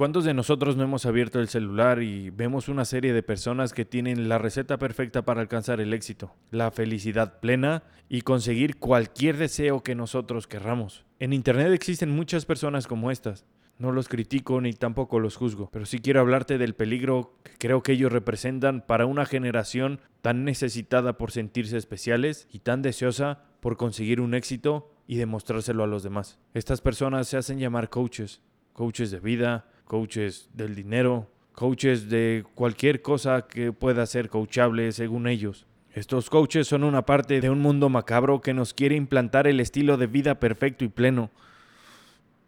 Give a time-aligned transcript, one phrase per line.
[0.00, 3.84] ¿Cuántos de nosotros no hemos abierto el celular y vemos una serie de personas que
[3.84, 9.82] tienen la receta perfecta para alcanzar el éxito, la felicidad plena y conseguir cualquier deseo
[9.82, 11.04] que nosotros querramos?
[11.18, 13.44] En Internet existen muchas personas como estas.
[13.76, 17.82] No los critico ni tampoco los juzgo, pero sí quiero hablarte del peligro que creo
[17.82, 23.76] que ellos representan para una generación tan necesitada por sentirse especiales y tan deseosa por
[23.76, 26.38] conseguir un éxito y demostrárselo a los demás.
[26.54, 28.40] Estas personas se hacen llamar coaches,
[28.72, 35.26] coaches de vida, coaches del dinero, coaches de cualquier cosa que pueda ser coachable según
[35.26, 35.66] ellos.
[35.92, 39.96] Estos coaches son una parte de un mundo macabro que nos quiere implantar el estilo
[39.96, 41.32] de vida perfecto y pleno,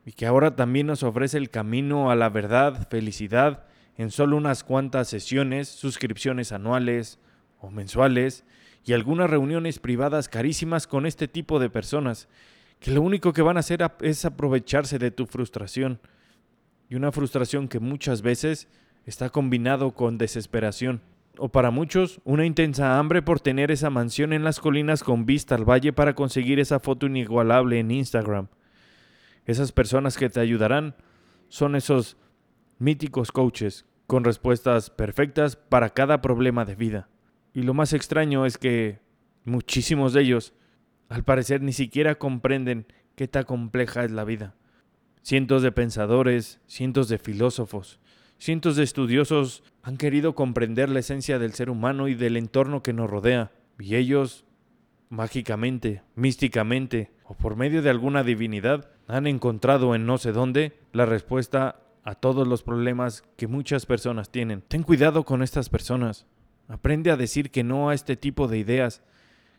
[0.06, 3.64] y que ahora también nos ofrece el camino a la verdad, felicidad,
[3.96, 7.18] en solo unas cuantas sesiones, suscripciones anuales
[7.58, 8.44] o mensuales,
[8.84, 12.28] y algunas reuniones privadas carísimas con este tipo de personas,
[12.78, 15.98] que lo único que van a hacer es aprovecharse de tu frustración
[16.92, 18.68] y una frustración que muchas veces
[19.06, 21.00] está combinado con desesperación.
[21.38, 25.54] O para muchos, una intensa hambre por tener esa mansión en las colinas con vista
[25.54, 28.48] al valle para conseguir esa foto inigualable en Instagram.
[29.46, 30.94] Esas personas que te ayudarán
[31.48, 32.18] son esos
[32.78, 37.08] míticos coaches con respuestas perfectas para cada problema de vida.
[37.54, 39.00] Y lo más extraño es que
[39.46, 40.52] muchísimos de ellos,
[41.08, 42.84] al parecer, ni siquiera comprenden
[43.16, 44.56] qué tan compleja es la vida.
[45.22, 48.00] Cientos de pensadores, cientos de filósofos,
[48.38, 52.92] cientos de estudiosos han querido comprender la esencia del ser humano y del entorno que
[52.92, 54.44] nos rodea, y ellos,
[55.10, 61.06] mágicamente, místicamente, o por medio de alguna divinidad, han encontrado en no sé dónde la
[61.06, 64.62] respuesta a todos los problemas que muchas personas tienen.
[64.62, 66.26] Ten cuidado con estas personas.
[66.66, 69.02] Aprende a decir que no a este tipo de ideas,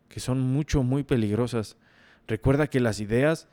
[0.09, 1.77] que son mucho, muy peligrosas.
[2.27, 3.47] Recuerda que las ideas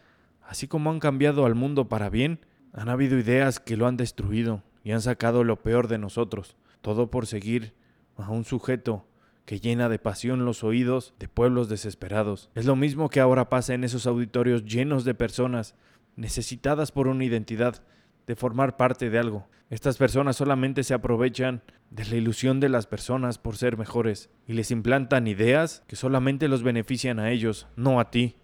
[0.50, 2.40] Así como han cambiado al mundo para bien,
[2.72, 7.08] han habido ideas que lo han destruido y han sacado lo peor de nosotros, todo
[7.08, 7.72] por seguir
[8.16, 9.06] a un sujeto
[9.44, 12.50] que llena de pasión los oídos de pueblos desesperados.
[12.56, 15.76] Es lo mismo que ahora pasa en esos auditorios llenos de personas
[16.16, 17.84] necesitadas por una identidad,
[18.26, 19.46] de formar parte de algo.
[19.68, 24.54] Estas personas solamente se aprovechan de la ilusión de las personas por ser mejores y
[24.54, 28.34] les implantan ideas que solamente los benefician a ellos, no a ti.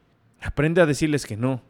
[0.40, 1.62] Aprende a decirles que no,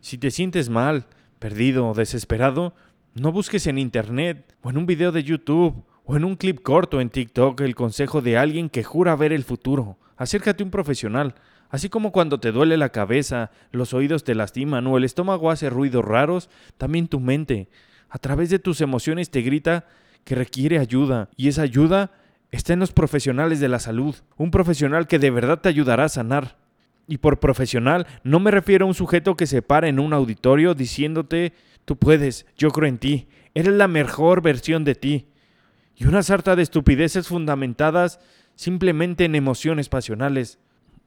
[0.00, 1.06] si te sientes mal,
[1.38, 2.74] perdido o desesperado,
[3.14, 7.00] no busques en internet o en un video de YouTube o en un clip corto
[7.00, 9.98] en TikTok el consejo de alguien que jura ver el futuro.
[10.16, 11.34] Acércate a un profesional.
[11.70, 15.68] Así como cuando te duele la cabeza, los oídos te lastiman o el estómago hace
[15.68, 16.48] ruidos raros,
[16.78, 17.68] también tu mente,
[18.08, 19.86] a través de tus emociones, te grita
[20.24, 21.28] que requiere ayuda.
[21.36, 22.10] Y esa ayuda
[22.50, 24.14] está en los profesionales de la salud.
[24.36, 26.56] Un profesional que de verdad te ayudará a sanar.
[27.08, 30.74] Y por profesional no me refiero a un sujeto que se para en un auditorio
[30.74, 31.54] diciéndote,
[31.86, 35.26] tú puedes, yo creo en ti, eres la mejor versión de ti.
[35.96, 38.20] Y una sarta de estupideces fundamentadas
[38.54, 40.58] simplemente en emociones pasionales.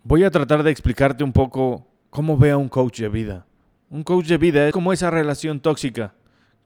[0.04, 3.46] Voy a tratar de explicarte un poco cómo ve a un coach de vida.
[3.90, 6.16] Un coach de vida es como esa relación tóxica,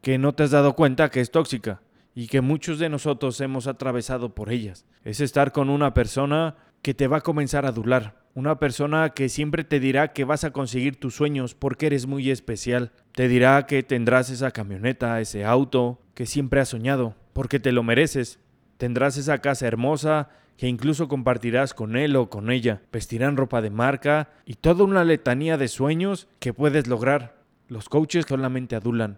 [0.01, 1.81] que no te has dado cuenta que es tóxica
[2.13, 4.85] y que muchos de nosotros hemos atravesado por ellas.
[5.03, 9.29] Es estar con una persona que te va a comenzar a adular, una persona que
[9.29, 12.91] siempre te dirá que vas a conseguir tus sueños porque eres muy especial.
[13.13, 17.81] Te dirá que tendrás esa camioneta, ese auto que siempre has soñado, porque te lo
[17.81, 18.39] mereces.
[18.77, 22.81] Tendrás esa casa hermosa que incluso compartirás con él o con ella.
[22.91, 27.41] Vestirán ropa de marca y toda una letanía de sueños que puedes lograr.
[27.69, 29.17] Los coaches solamente adulan,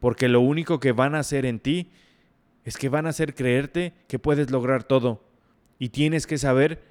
[0.00, 1.92] porque lo único que van a hacer en ti
[2.64, 5.24] es que van a hacer creerte que puedes lograr todo.
[5.78, 6.82] Y tienes que saber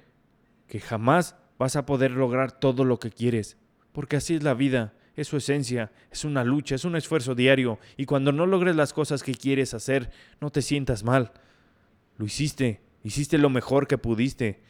[0.66, 3.56] que jamás vas a poder lograr todo lo que quieres,
[3.92, 7.78] porque así es la vida, es su esencia, es una lucha, es un esfuerzo diario,
[7.96, 10.10] y cuando no logres las cosas que quieres hacer,
[10.40, 11.32] no te sientas mal.
[12.16, 14.60] Lo hiciste, hiciste lo mejor que pudiste.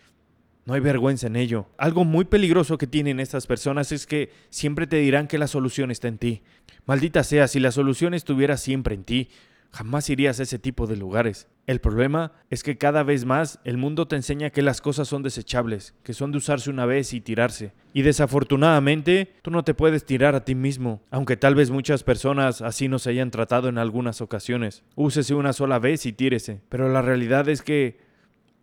[0.64, 1.66] No hay vergüenza en ello.
[1.78, 5.90] Algo muy peligroso que tienen estas personas es que siempre te dirán que la solución
[5.90, 6.42] está en ti.
[6.84, 9.30] Maldita sea, si la solución estuviera siempre en ti,
[9.70, 11.48] jamás irías a ese tipo de lugares.
[11.68, 15.22] El problema es que cada vez más el mundo te enseña que las cosas son
[15.22, 17.74] desechables, que son de usarse una vez y tirarse.
[17.92, 22.62] Y desafortunadamente, tú no te puedes tirar a ti mismo, aunque tal vez muchas personas
[22.62, 24.82] así nos hayan tratado en algunas ocasiones.
[24.94, 26.62] Úsese una sola vez y tírese.
[26.70, 28.00] Pero la realidad es que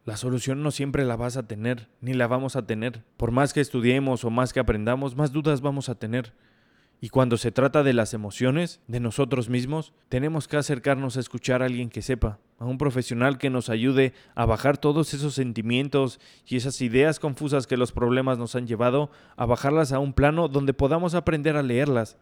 [0.03, 3.03] la solución no siempre la vas a tener, ni la vamos a tener.
[3.17, 6.33] Por más que estudiemos o más que aprendamos, más dudas vamos a tener.
[7.01, 11.61] Y cuando se trata de las emociones, de nosotros mismos, tenemos que acercarnos a escuchar
[11.61, 16.19] a alguien que sepa, a un profesional que nos ayude a bajar todos esos sentimientos
[16.47, 20.47] y esas ideas confusas que los problemas nos han llevado, a bajarlas a un plano
[20.47, 22.17] donde podamos aprender a leerlas.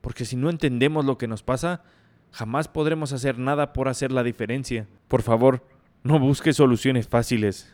[0.00, 1.82] Porque si no entendemos lo que nos pasa,
[2.30, 4.86] jamás podremos hacer nada por hacer la diferencia.
[5.08, 5.66] Por favor,
[6.02, 7.72] no busques soluciones fáciles,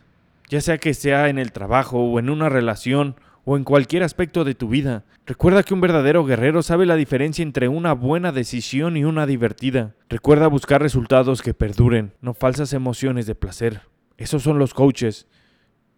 [0.49, 3.17] ya sea que sea en el trabajo o en una relación
[3.49, 5.05] o en cualquier aspecto de tu vida.
[5.25, 9.95] Recuerda que un verdadero guerrero sabe la diferencia entre una buena decisión y una divertida.
[10.09, 13.83] Recuerda buscar resultados que perduren, no falsas emociones de placer.
[14.17, 15.29] Esos son los coaches.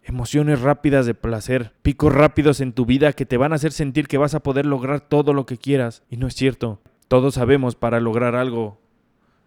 [0.03, 4.07] Emociones rápidas de placer, picos rápidos en tu vida que te van a hacer sentir
[4.07, 6.03] que vas a poder lograr todo lo que quieras.
[6.07, 6.81] Y no es cierto.
[7.07, 8.79] Todos sabemos para lograr algo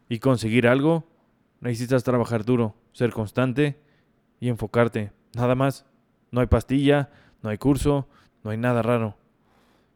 [0.08, 1.06] y conseguir algo,
[1.60, 3.78] necesitas trabajar duro, ser constante
[4.40, 5.12] y enfocarte.
[5.34, 5.86] Nada más.
[6.32, 7.10] No hay pastilla,
[7.42, 8.08] no hay curso,
[8.44, 9.16] no hay nada raro.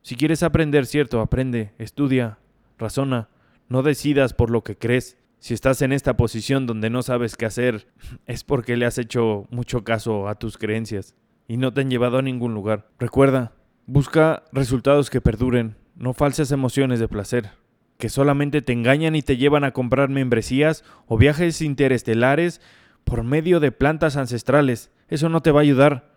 [0.02, 2.38] Si quieres aprender, cierto, aprende, estudia,
[2.78, 3.28] razona.
[3.69, 5.19] No decidas por lo que crees.
[5.38, 7.88] Si estás en esta posición donde no sabes qué hacer,
[8.26, 11.14] es porque le has hecho mucho caso a tus creencias
[11.48, 12.88] y no te han llevado a ningún lugar.
[12.98, 13.52] Recuerda,
[13.87, 17.50] busca resultados que perduren, no falsas emociones de placer,
[17.99, 22.60] que solamente te engañan y te llevan a comprar membresías o viajes interestelares
[23.04, 24.90] por medio de plantas ancestrales.
[25.08, 26.15] Eso no te va a ayudar,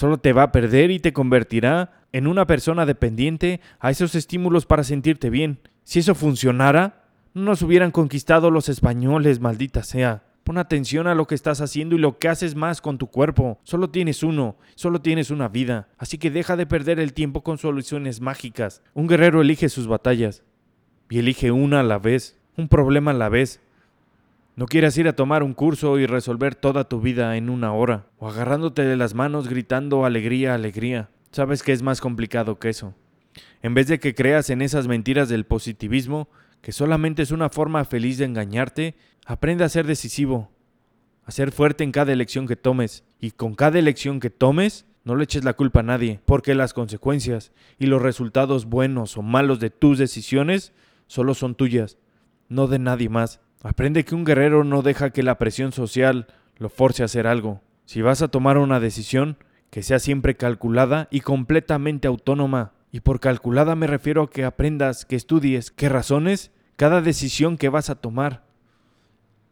[0.00, 4.64] solo te va a perder y te convertirá en una persona dependiente a esos estímulos
[4.64, 5.58] para sentirte bien.
[5.84, 7.04] Si eso funcionara,
[7.34, 10.22] no nos hubieran conquistado los españoles, maldita sea.
[10.42, 13.58] Pon atención a lo que estás haciendo y lo que haces más con tu cuerpo.
[13.62, 15.88] Solo tienes uno, solo tienes una vida.
[15.98, 18.82] Así que deja de perder el tiempo con soluciones mágicas.
[18.94, 20.44] Un guerrero elige sus batallas.
[21.10, 23.60] Y elige una a la vez, un problema a la vez.
[24.60, 28.08] No quieras ir a tomar un curso y resolver toda tu vida en una hora,
[28.18, 31.08] o agarrándote de las manos gritando alegría, alegría.
[31.32, 32.94] Sabes que es más complicado que eso.
[33.62, 36.28] En vez de que creas en esas mentiras del positivismo,
[36.60, 40.50] que solamente es una forma feliz de engañarte, aprende a ser decisivo,
[41.24, 43.02] a ser fuerte en cada elección que tomes.
[43.18, 46.74] Y con cada elección que tomes, no le eches la culpa a nadie, porque las
[46.74, 50.74] consecuencias y los resultados buenos o malos de tus decisiones
[51.06, 51.96] solo son tuyas,
[52.50, 53.40] no de nadie más.
[53.62, 56.26] Aprende que un guerrero no deja que la presión social
[56.56, 57.60] lo force a hacer algo.
[57.84, 59.36] Si vas a tomar una decisión,
[59.70, 62.72] que sea siempre calculada y completamente autónoma.
[62.90, 67.68] Y por calculada me refiero a que aprendas, que estudies, que razones cada decisión que
[67.68, 68.44] vas a tomar.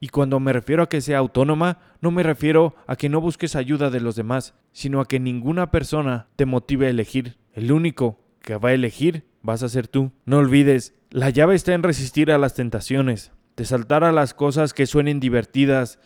[0.00, 3.56] Y cuando me refiero a que sea autónoma, no me refiero a que no busques
[3.56, 7.37] ayuda de los demás, sino a que ninguna persona te motive a elegir.
[7.52, 10.12] El único que va a elegir vas a ser tú.
[10.25, 14.72] No olvides, la llave está en resistir a las tentaciones, de saltar a las cosas
[14.72, 15.99] que suenen divertidas,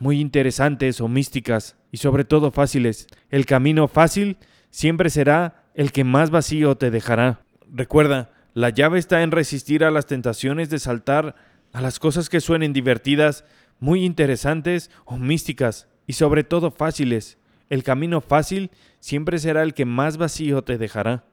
[0.00, 3.06] muy interesantes o místicas, y sobre todo fáciles.
[3.30, 4.38] El camino fácil
[4.70, 7.42] siempre será el que más vacío te dejará.
[7.72, 11.36] Recuerda, la llave está en resistir a las tentaciones de saltar
[11.72, 13.44] a las cosas que suenen divertidas,
[13.78, 17.38] muy interesantes o místicas, y sobre todo fáciles.
[17.70, 21.24] El camino fácil siempre será el que más vacío te dejará.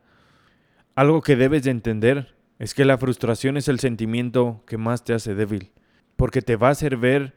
[0.93, 2.32] Algo que debes de entender
[2.63, 5.73] es que la frustración es el sentimiento que más te hace débil,
[6.15, 7.35] porque te va a hacer ver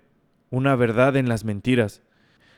[0.51, 2.05] una verdad en las mentiras.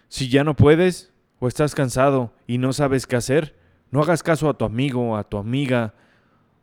[0.09, 3.57] Si ya no puedes, o estás cansado y no sabes qué hacer,
[3.91, 5.95] no hagas caso a tu amigo, a tu amiga,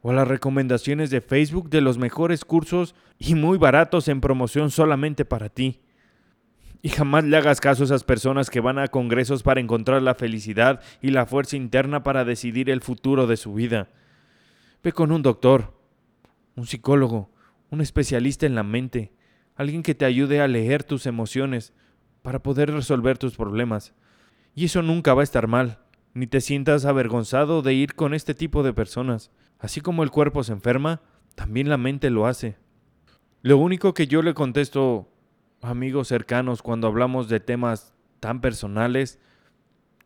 [0.03, 4.69] o a las recomendaciones de Facebook de los mejores cursos y muy baratos en promoción
[4.69, 5.81] solamente para ti.
[6.83, 10.13] Y jamás le hagas caso a esas personas que van a congresos para encontrar la
[10.13, 13.89] felicidad y la fuerza interna para decidir el futuro de su vida.
[14.83, 15.73] Ve con un doctor,
[16.55, 17.29] un psicólogo,
[17.69, 19.13] un especialista en la mente,
[19.55, 21.73] alguien que te ayude a leer tus emociones
[22.21, 23.93] para poder resolver tus problemas.
[24.53, 25.79] Y eso nunca va a estar mal,
[26.13, 29.31] ni te sientas avergonzado de ir con este tipo de personas.
[29.59, 31.01] Así como el cuerpo se enferma,
[31.35, 32.57] también la mente lo hace.
[33.41, 35.11] Lo único que yo le contesto
[35.61, 39.19] a amigos cercanos cuando hablamos de temas tan personales,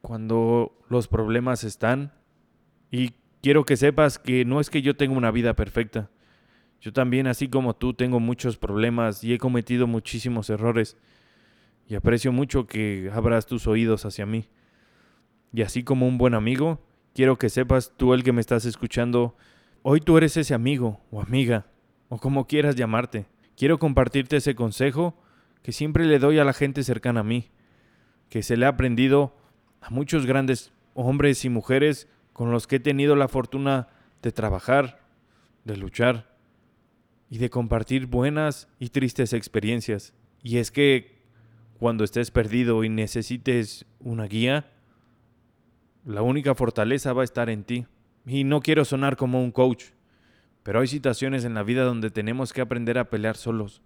[0.01, 2.13] cuando los problemas están,
[2.91, 6.09] y quiero que sepas que no es que yo tenga una vida perfecta.
[6.81, 10.97] Yo también, así como tú, tengo muchos problemas y he cometido muchísimos errores.
[11.87, 14.47] Y aprecio mucho que abras tus oídos hacia mí.
[15.51, 16.79] Y así como un buen amigo,
[17.13, 19.35] quiero que sepas tú el que me estás escuchando,
[19.81, 21.65] hoy tú eres ese amigo o amiga,
[22.07, 23.25] o como quieras llamarte.
[23.57, 25.19] Quiero compartirte ese consejo
[25.63, 27.49] que siempre le doy a la gente cercana a mí,
[28.29, 29.35] que se le ha aprendido
[29.81, 33.87] a muchos grandes hombres y mujeres con los que he tenido la fortuna
[34.21, 35.01] de trabajar,
[35.65, 36.28] de luchar
[37.29, 40.13] y de compartir buenas y tristes experiencias.
[40.41, 41.19] Y es que
[41.77, 44.71] cuando estés perdido y necesites una guía,
[46.05, 47.85] la única fortaleza va a estar en ti.
[48.25, 49.85] Y no quiero sonar como un coach,
[50.63, 53.81] pero hay situaciones en la vida donde tenemos que aprender a pelear solos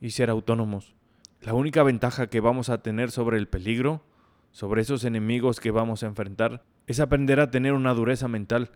[0.00, 0.94] y ser autónomos.
[1.40, 4.04] La única ventaja que vamos a tener sobre el peligro,
[4.50, 8.70] sobre esos enemigos que vamos a enfrentar, es aprender a tener una dureza mental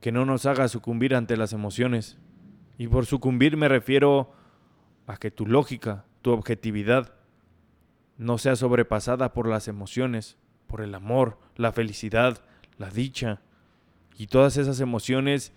[0.00, 2.18] que no nos haga sucumbir ante las emociones.
[2.78, 4.32] Y por sucumbir me refiero
[5.06, 7.14] a que tu lógica, tu objetividad,
[8.16, 12.42] no sea sobrepasada por las emociones, por el amor, la felicidad,
[12.78, 13.42] la dicha
[14.16, 15.52] y todas esas emociones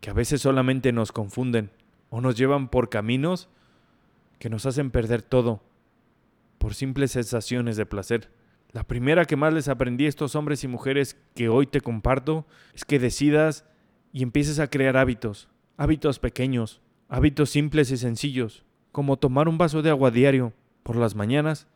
[0.00, 1.70] que a veces solamente nos confunden
[2.08, 3.48] o nos llevan por caminos
[4.38, 5.62] que nos hacen perder todo
[6.56, 8.32] por simples sensaciones de placer.
[8.72, 12.46] La primera que más les aprendí a estos hombres y mujeres que hoy te comparto
[12.74, 13.66] es que decidas
[14.12, 15.48] y empieces a crear hábitos,
[15.80, 21.14] hábitos pequeños, hábitos simples y sencillos, como tomar un vaso de agua diario, por las
[21.14, 21.68] mañanas,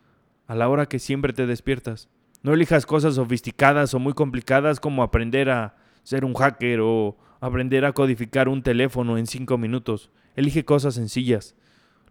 [0.46, 2.10] a la hora que siempre te despiertas.
[2.42, 7.86] No elijas cosas sofisticadas o muy complicadas como aprender a ser un hacker o aprender
[7.86, 10.10] a codificar un teléfono en cinco minutos.
[10.36, 11.54] Elige cosas sencillas.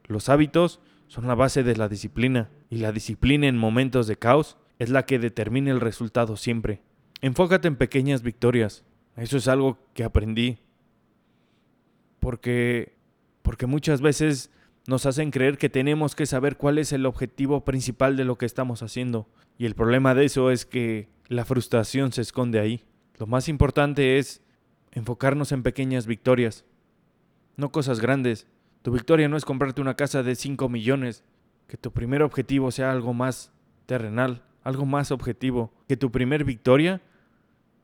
[0.06, 4.58] Los hábitos son la base de la disciplina y la disciplina en momentos de caos
[4.80, 6.82] es la que determina el resultado siempre.
[7.22, 8.84] Enfócate en pequeñas victorias.
[9.16, 10.63] Eso es algo que aprendí.
[12.24, 12.94] Porque
[13.44, 14.50] porque muchas veces
[14.88, 18.48] nos hacen creer que tenemos que saber cuál es el objetivo principal de lo que
[18.48, 19.30] estamos haciendo.
[19.58, 22.84] Y el problema de eso es que la frustración se esconde ahí.
[23.20, 24.42] Lo más importante es
[24.92, 26.66] enfocarnos en pequeñas victorias,
[27.58, 28.48] no cosas grandes.
[28.82, 31.24] Tu victoria no es comprarte una casa de 5 millones,
[31.68, 33.52] que tu primer objetivo sea algo más
[33.86, 37.02] terrenal, algo más objetivo, que tu primer victoria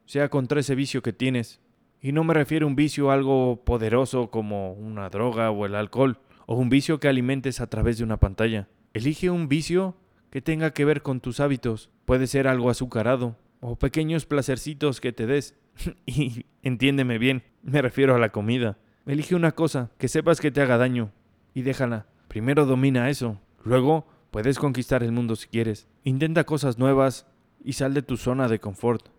[0.05, 1.59] sea contra ese vicio que tienes.
[2.01, 6.19] Y no me refiero a un vicio algo poderoso como una droga o el alcohol,
[6.45, 8.67] o un vicio que alimentes a través de una pantalla.
[8.93, 9.95] Elige un vicio
[10.29, 11.89] que tenga que ver con tus hábitos.
[12.05, 15.55] Puede ser algo azucarado o pequeños placercitos que te des.
[16.05, 18.77] y entiéndeme bien, me refiero a la comida.
[19.05, 21.11] Elige una cosa que sepas que te haga daño
[21.53, 22.05] y déjala.
[22.27, 23.39] Primero domina eso.
[23.63, 25.87] Luego puedes conquistar el mundo si quieres.
[26.03, 27.27] Intenta cosas nuevas
[27.63, 29.09] y sal de tu zona de confort.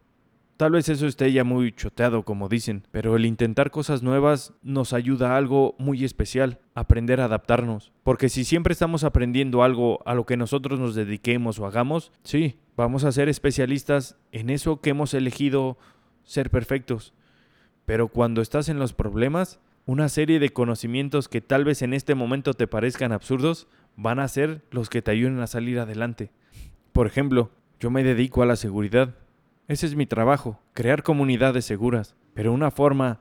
[0.61, 4.93] Tal vez eso esté ya muy choteado, como dicen, pero el intentar cosas nuevas nos
[4.93, 7.93] ayuda a algo muy especial, aprender a adaptarnos.
[8.03, 12.59] Porque si siempre estamos aprendiendo algo a lo que nosotros nos dediquemos o hagamos, sí,
[12.77, 15.79] vamos a ser especialistas en eso que hemos elegido
[16.25, 17.15] ser perfectos.
[17.87, 22.15] Pero cuando estás en los problemas, una serie de conocimientos que tal vez en este
[22.15, 26.33] momento te parezcan absurdos, van a ser los que te ayuden a salir adelante.
[26.93, 27.51] Por ejemplo,
[27.81, 29.15] yo me dedico a la seguridad
[29.71, 32.17] ese es mi trabajo, crear comunidades seguras.
[32.35, 33.21] Pero una forma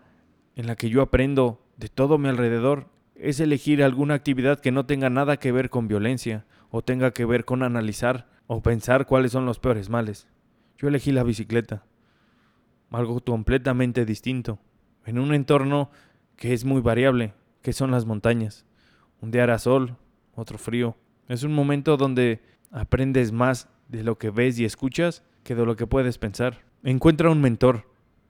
[0.56, 4.88] en la que yo aprendo de todo mi alrededor es elegir alguna actividad que no
[4.88, 9.32] tenga nada que ver con violencia o tenga que ver con analizar o pensar cuáles
[9.32, 10.28] son los peores males.
[10.80, 11.86] Yo elegí la bicicleta,
[12.90, 14.58] algo completamente distinto,
[15.06, 15.92] en un entorno
[16.36, 18.66] que es muy variable, que son las montañas.
[19.22, 19.98] Un día hará sol,
[20.34, 20.98] otro frío.
[21.28, 22.42] Es un momento donde
[22.72, 26.62] aprendes más de lo que ves y escuchas que de lo que puedes pensar.
[26.84, 27.88] Encuentra un mentor.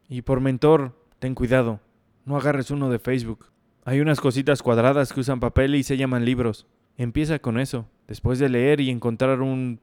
[0.07, 1.81] Y por mentor, ten cuidado.
[2.23, 3.47] No agarres uno de Facebook.
[3.83, 6.65] Hay unas cositas cuadradas que usan papel y se llaman libros.
[6.95, 7.89] Empieza con eso.
[8.07, 9.81] Después de leer y encontrar un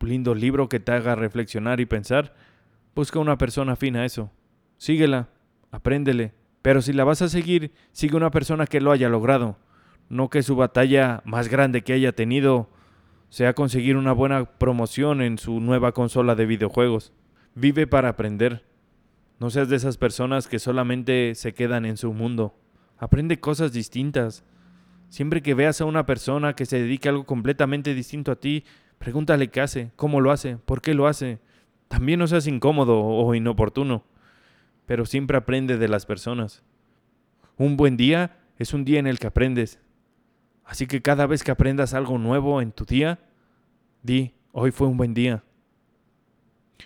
[0.00, 2.34] lindo libro que te haga reflexionar y pensar,
[2.94, 4.30] busca una persona afina a eso.
[4.78, 5.28] Síguela,
[5.70, 6.32] apréndele.
[6.62, 9.58] Pero si la vas a seguir, sigue una persona que lo haya logrado.
[10.08, 12.70] No que su batalla más grande que haya tenido
[13.28, 17.12] sea conseguir una buena promoción en su nueva consola de videojuegos.
[17.54, 18.64] Vive para aprender.
[19.38, 22.54] No seas de esas personas que solamente se quedan en su mundo.
[22.96, 24.44] Aprende cosas distintas.
[25.08, 28.64] Siempre que veas a una persona que se dedique a algo completamente distinto a ti,
[28.98, 31.38] pregúntale qué hace, cómo lo hace, por qué lo hace.
[31.88, 34.04] También no seas incómodo o inoportuno,
[34.86, 36.62] pero siempre aprende de las personas.
[37.56, 39.80] Un buen día es un día en el que aprendes,
[40.68, 43.18] Así que cada vez que aprendas algo nuevo en tu día,
[44.02, 45.42] di, hoy fue un buen día.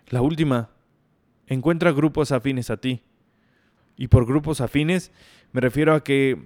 [0.07, 0.71] La última,
[1.49, 3.03] encuentra grupos afines a ti.
[3.97, 5.11] Y por grupos afines
[5.51, 6.41] me refiero a que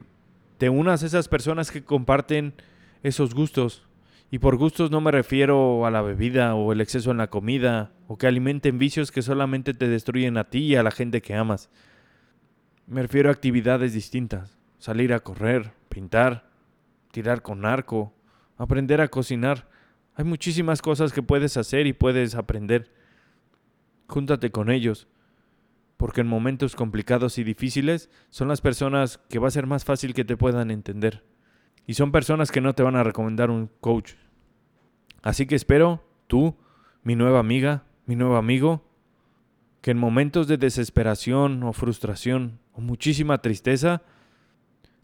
[0.56, 2.54] te unas a esas personas que comparten
[3.02, 3.86] esos gustos.
[4.30, 7.92] Y por gustos no me refiero a la bebida o el exceso en la comida
[8.08, 11.34] o que alimenten vicios que solamente te destruyen a ti y a la gente que
[11.34, 11.68] amas.
[12.86, 14.56] Me refiero a actividades distintas.
[14.78, 16.55] Salir a correr, pintar,
[17.16, 18.12] tirar con arco,
[18.58, 19.70] aprender a cocinar.
[20.16, 22.92] Hay muchísimas cosas que puedes hacer y puedes aprender.
[24.06, 25.08] Júntate con ellos,
[25.96, 30.12] porque en momentos complicados y difíciles son las personas que va a ser más fácil
[30.12, 31.24] que te puedan entender.
[31.86, 34.12] Y son personas que no te van a recomendar un coach.
[35.22, 36.54] Así que espero, tú,
[37.02, 38.84] mi nueva amiga, mi nuevo amigo,
[39.80, 44.02] que en momentos de desesperación o frustración o muchísima tristeza,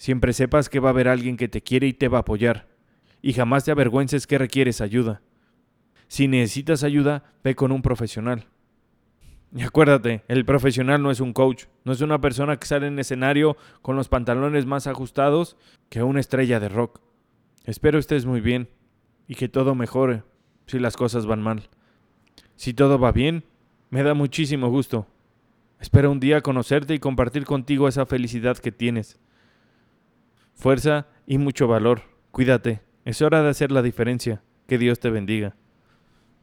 [0.03, 2.67] Siempre sepas que va a haber alguien que te quiere y te va a apoyar.
[3.23, 5.23] Y jamás te avergüences que requieres ayuda.
[6.09, 8.49] Si necesitas ayuda, ve con un profesional.
[9.55, 12.99] Y acuérdate, el profesional no es un coach, no es una persona que sale en
[12.99, 15.57] escenario con los pantalones más ajustados
[15.89, 17.01] que una estrella de rock.
[17.65, 18.69] Espero estés muy bien
[19.29, 20.25] y que todo mejore
[20.67, 21.69] si las cosas van mal.
[22.57, 23.45] Si todo va bien,
[23.91, 25.07] me da muchísimo gusto.
[25.79, 29.21] Espero un día conocerte y compartir contigo esa felicidad que tienes
[30.55, 32.03] fuerza y mucho valor.
[32.31, 34.43] Cuídate, es hora de hacer la diferencia.
[34.67, 35.57] Que Dios te bendiga.